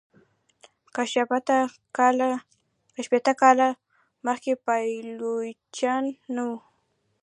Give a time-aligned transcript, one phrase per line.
[0.93, 1.01] که
[3.05, 3.69] شپیته کاله
[4.25, 6.59] مخکي پایلوچان نه وه.